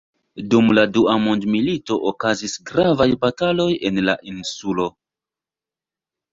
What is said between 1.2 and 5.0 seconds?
Mondmilito okazis gravaj bataloj en la insulo.